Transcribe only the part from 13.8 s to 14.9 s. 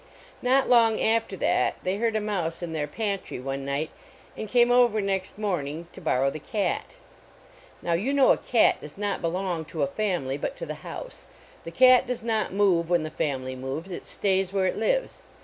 it stays where it